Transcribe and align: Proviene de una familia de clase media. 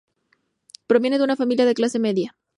Proviene 0.87 1.19
de 1.19 1.23
una 1.23 1.35
familia 1.35 1.63
de 1.67 1.75
clase 1.75 1.99
media. 1.99 2.35